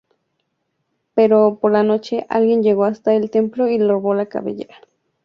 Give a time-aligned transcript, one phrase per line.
[1.13, 4.77] Pero por la noche alguien llegó hasta el templo y robó la cabellera.